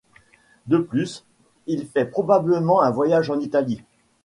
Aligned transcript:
De 0.65 0.79
plus, 0.79 1.25
il 1.67 1.85
fait 1.85 2.05
probablement 2.05 2.81
un 2.81 2.89
voyage 2.89 3.29
en 3.29 3.39
Italie. 3.39 3.83